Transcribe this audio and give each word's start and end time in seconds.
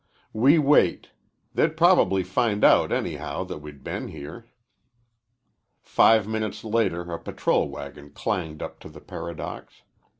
"We 0.33 0.57
wait. 0.57 1.11
They'd 1.53 1.77
probably 1.77 2.23
find 2.23 2.63
out, 2.63 2.91
anyhow, 2.91 3.43
that 3.43 3.59
we'd 3.59 3.83
been 3.83 4.07
here." 4.07 4.47
Five 5.79 6.27
minutes 6.27 6.63
later 6.63 7.01
a 7.13 7.19
patrol 7.19 7.69
wagon 7.69 8.09
clanged 8.09 8.63
up 8.63 8.79
to 8.79 8.89
the 8.89 8.99
Paradox. 9.01 9.83